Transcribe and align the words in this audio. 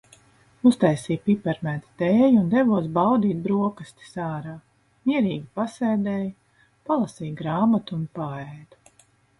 Uztaisīju 0.69 1.19
piparmētru 1.29 1.91
tēju 2.03 2.39
un 2.43 2.47
devos 2.55 2.87
baudīt 2.95 3.45
brokastis 3.49 4.17
ārā. 4.31 4.55
Mierīgi 5.11 5.45
pasēdēju, 5.61 6.35
palasīju 6.91 7.41
grāmatu 7.45 8.01
un 8.03 8.07
paēdu. 8.21 9.01